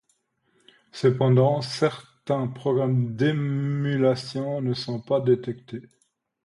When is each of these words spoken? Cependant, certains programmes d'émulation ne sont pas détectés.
Cependant, 0.91 1.61
certains 1.61 2.47
programmes 2.47 3.15
d'émulation 3.15 4.59
ne 4.59 4.73
sont 4.73 4.99
pas 4.99 5.19
détectés. 5.19 5.83